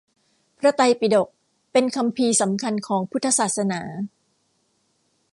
[0.59, 1.27] พระไตรปิฎก
[1.73, 3.81] คือคัมภีร์สำคัญของพุทธศาสนา